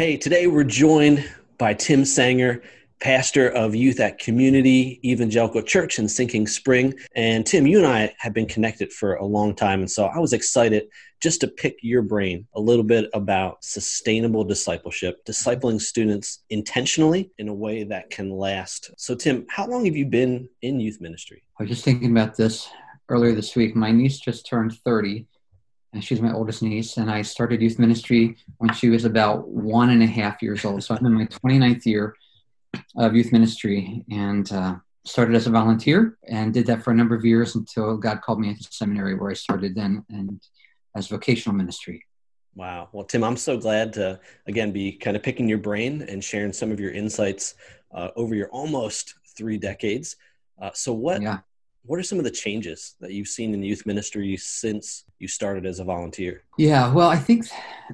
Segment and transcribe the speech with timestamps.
[0.00, 2.62] Hey, today we're joined by Tim Sanger
[3.02, 6.94] pastor of youth at Community Evangelical Church in Sinking Spring.
[7.14, 9.80] And Tim, you and I have been connected for a long time.
[9.80, 10.84] And so I was excited
[11.20, 17.48] just to pick your brain a little bit about sustainable discipleship, discipling students intentionally in
[17.48, 18.92] a way that can last.
[18.96, 21.42] So, Tim, how long have you been in youth ministry?
[21.58, 22.70] I was just thinking about this
[23.10, 23.76] earlier this week.
[23.76, 25.26] My niece just turned 30
[25.92, 26.96] and she's my oldest niece.
[26.96, 30.82] And I started youth ministry when she was about one and a half years old.
[30.84, 32.14] So I'm in my 29th year
[32.96, 37.14] of youth ministry and uh, started as a volunteer and did that for a number
[37.14, 40.40] of years until God called me into seminary where I started then and
[40.94, 42.04] as vocational ministry.
[42.54, 42.88] Wow.
[42.92, 46.52] Well, Tim, I'm so glad to again be kind of picking your brain and sharing
[46.52, 47.54] some of your insights
[47.94, 50.16] uh, over your almost three decades.
[50.60, 51.38] Uh, so, what yeah.
[51.84, 55.66] What are some of the changes that you've seen in youth ministry since you started
[55.66, 56.42] as a volunteer?
[56.58, 56.92] Yeah.
[56.92, 57.46] Well, I think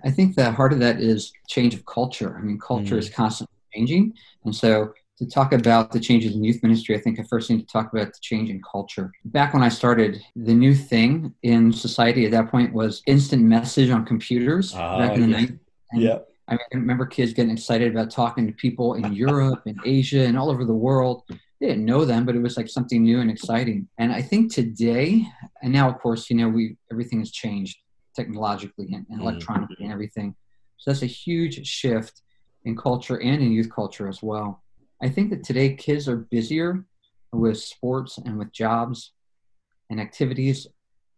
[0.04, 2.36] I think the heart of that is change of culture.
[2.38, 2.98] I mean, culture mm.
[2.98, 4.14] is constantly changing.
[4.44, 7.60] And so to talk about the changes in youth ministry, I think I first need
[7.60, 9.12] to talk about the change in culture.
[9.24, 13.90] Back when I started, the new thing in society at that point was instant message
[13.90, 15.46] on computers uh, back in the yeah.
[15.46, 15.58] 90s.
[15.94, 16.18] yeah.
[16.48, 20.50] I remember kids getting excited about talking to people in Europe and Asia and all
[20.50, 21.24] over the world.
[21.60, 23.88] They didn't know them, but it was like something new and exciting.
[23.98, 25.26] And I think today,
[25.62, 27.78] and now of course, you know, we everything has changed
[28.14, 29.20] technologically and, and mm-hmm.
[29.22, 30.34] electronically and everything.
[30.76, 32.22] So that's a huge shift
[32.64, 34.62] in culture and in youth culture as well.
[35.02, 36.84] I think that today kids are busier
[37.32, 39.12] with sports and with jobs
[39.90, 40.66] and activities,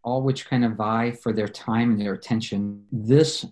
[0.03, 2.85] all which kind of vie for their time and their attention.
[2.91, 3.45] This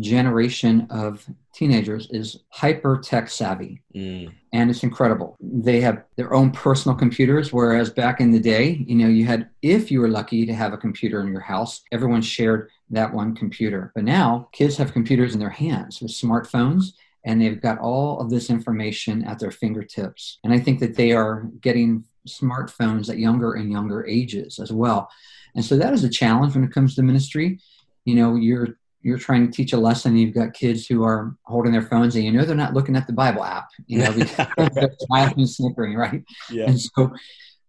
[0.00, 4.32] generation of teenagers is hyper tech savvy mm.
[4.54, 8.94] and it's incredible they have their own personal computers whereas back in the day you
[8.94, 12.22] know you had if you were lucky to have a computer in your house everyone
[12.22, 16.92] shared that one computer but now kids have computers in their hands with smartphones
[17.24, 20.38] and they've got all of this information at their fingertips.
[20.42, 25.08] And I think that they are getting smartphones at younger and younger ages as well.
[25.54, 27.60] And so that is a challenge when it comes to ministry.
[28.04, 31.72] You know, you're you're trying to teach a lesson, you've got kids who are holding
[31.72, 34.46] their phones and you know they're not looking at the Bible app, you know, because
[34.74, 36.22] they're smiling and snickering, right?
[36.50, 36.66] Yeah.
[36.66, 37.12] And so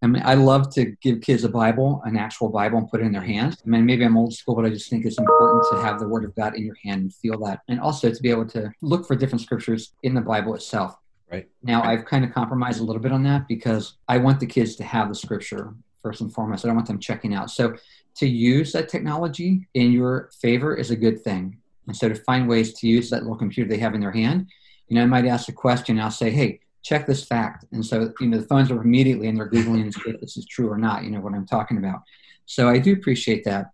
[0.03, 3.05] I mean, I love to give kids a Bible, an actual Bible, and put it
[3.05, 3.55] in their hands.
[3.65, 6.07] I mean, maybe I'm old school, but I just think it's important to have the
[6.09, 7.61] Word of God in your hand and feel that.
[7.69, 10.97] And also to be able to look for different scriptures in the Bible itself.
[11.31, 11.47] Right.
[11.63, 14.75] Now, I've kind of compromised a little bit on that because I want the kids
[14.75, 16.63] to have the scripture first and foremost.
[16.63, 17.49] I don't want them checking out.
[17.49, 17.75] So
[18.17, 21.57] to use that technology in your favor is a good thing.
[21.87, 24.47] And so to find ways to use that little computer they have in their hand,
[24.87, 25.99] you know, I might ask a question.
[25.99, 27.65] I'll say, hey, check this fact.
[27.71, 30.69] And so, you know, the phones are immediately and they're Googling if this is true
[30.69, 32.01] or not, you know, what I'm talking about.
[32.45, 33.71] So I do appreciate that.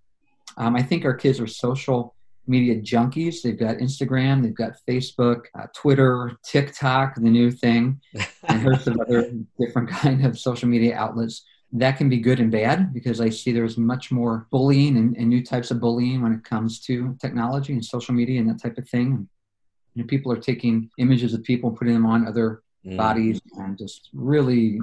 [0.58, 2.16] Um, I think our kids are social
[2.48, 3.42] media junkies.
[3.42, 8.02] They've got Instagram, they've got Facebook, uh, Twitter, TikTok, the new thing,
[8.48, 11.46] and host of other different kind of social media outlets.
[11.72, 15.30] That can be good and bad because I see there's much more bullying and, and
[15.30, 18.78] new types of bullying when it comes to technology and social media and that type
[18.78, 19.14] of thing.
[19.14, 19.28] And,
[19.94, 22.98] you know, people are taking images of people, putting them on other mm.
[22.98, 24.80] bodies and just really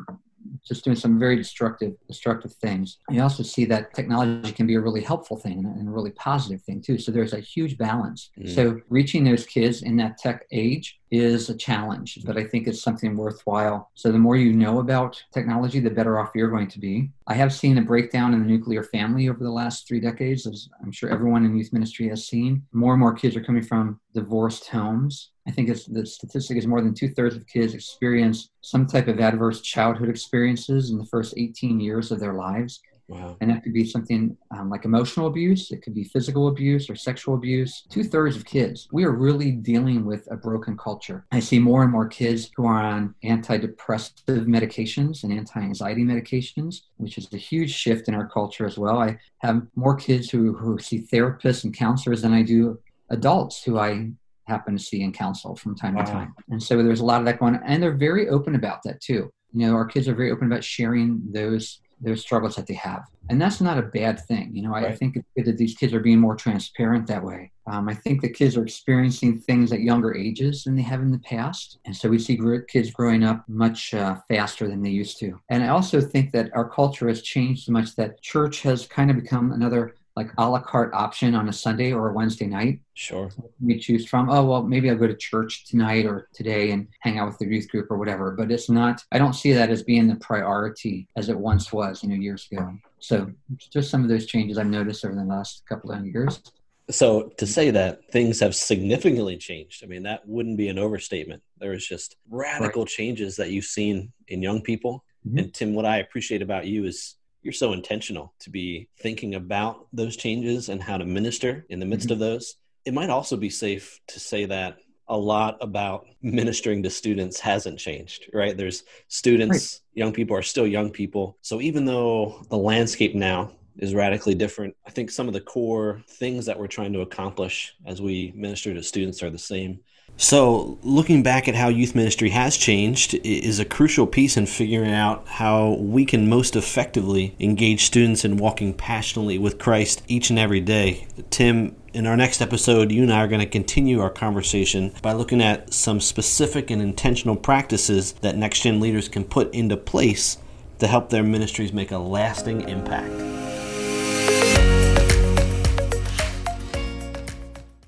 [0.64, 2.98] just doing some very destructive destructive things.
[3.10, 6.62] You also see that technology can be a really helpful thing and a really positive
[6.62, 6.98] thing too.
[6.98, 8.30] So there's a huge balance.
[8.38, 8.54] Mm.
[8.54, 12.82] So reaching those kids in that tech age is a challenge, but I think it's
[12.82, 13.90] something worthwhile.
[13.94, 17.10] So the more you know about technology, the better off you're going to be.
[17.26, 20.68] I have seen a breakdown in the nuclear family over the last three decades, as
[20.82, 22.64] I'm sure everyone in youth ministry has seen.
[22.72, 25.30] More and more kids are coming from divorced homes.
[25.46, 29.20] I think the statistic is more than two thirds of kids experience some type of
[29.20, 32.80] adverse childhood experiences in the first 18 years of their lives.
[33.08, 33.36] Wow.
[33.40, 36.96] And that could be something um, like emotional abuse, it could be physical abuse or
[36.96, 37.84] sexual abuse.
[37.88, 38.88] Two thirds of kids.
[38.90, 41.24] We are really dealing with a broken culture.
[41.30, 46.82] I see more and more kids who are on antidepressive medications and anti anxiety medications,
[46.96, 48.98] which is a huge shift in our culture as well.
[48.98, 52.78] I have more kids who, who see therapists and counselors than I do
[53.10, 54.10] adults who I
[54.46, 56.04] happen to see and counsel from time wow.
[56.04, 56.34] to time.
[56.50, 57.62] And so there's a lot of that going on.
[57.64, 59.32] And they're very open about that too.
[59.52, 63.06] You know, our kids are very open about sharing those their struggles that they have.
[63.28, 64.54] And that's not a bad thing.
[64.54, 64.92] You know, I, Right.
[64.92, 67.50] I think it's good that these kids are being more transparent that way.
[67.66, 71.10] Um, I think the kids are experiencing things at younger ages than they have in
[71.10, 71.78] the past.
[71.84, 75.40] And so we see gr- kids growing up much uh, faster than they used to.
[75.48, 79.10] And I also think that our culture has changed so much that church has kind
[79.10, 82.80] of become another like a la carte option on a Sunday or a Wednesday night
[82.94, 83.28] Sure.
[83.60, 87.18] we choose from oh well maybe i'll go to church tonight or today and hang
[87.18, 89.82] out with the youth group or whatever but it's not i don't see that as
[89.82, 94.08] being the priority as it once was you know years ago so just some of
[94.08, 96.40] those changes i've noticed over the last couple of years
[96.88, 101.42] So to say that things have significantly changed, I mean that wouldn't be an overstatement.
[101.58, 105.02] There is just radical changes that you've seen in young people.
[105.26, 105.38] Mhm.
[105.38, 107.16] And Tim, what I appreciate about you is
[107.46, 111.86] you're so intentional to be thinking about those changes and how to minister in the
[111.86, 112.12] midst Mhm.
[112.14, 112.56] of those.
[112.84, 114.78] It might also be safe to say that
[115.08, 118.56] a lot about ministering to students hasn't changed, right?
[118.56, 121.38] There's students, young people are still young people.
[121.40, 126.02] So even though the landscape now is radically different, I think some of the core
[126.08, 129.78] things that we're trying to accomplish as we minister to students are the same.
[130.18, 134.92] So, looking back at how youth ministry has changed is a crucial piece in figuring
[134.92, 140.38] out how we can most effectively engage students in walking passionately with Christ each and
[140.38, 141.06] every day.
[141.28, 145.12] Tim, in our next episode, you and I are going to continue our conversation by
[145.12, 150.38] looking at some specific and intentional practices that next gen leaders can put into place
[150.78, 153.55] to help their ministries make a lasting impact.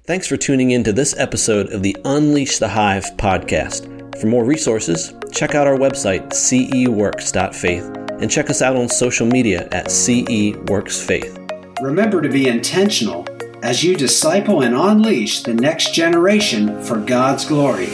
[0.08, 4.18] Thanks for tuning in to this episode of the Unleash the Hive podcast.
[4.18, 7.84] For more resources, check out our website, ceworks.faith,
[8.18, 11.82] and check us out on social media at ceworksfaith.
[11.82, 13.26] Remember to be intentional
[13.62, 17.88] as you disciple and unleash the next generation for God's glory.